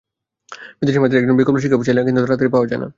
বিদেশের 0.79 1.01
মাটিতে 1.01 1.19
একজন 1.19 1.35
বিকল্প 1.39 1.57
শিক্ষক 1.63 1.81
চাইলে 1.87 2.01
কিন্তু 2.05 2.19
রাতারাতি 2.21 2.51
পাওয়া 2.53 2.67
যায় 2.67 2.81
না। 2.83 2.87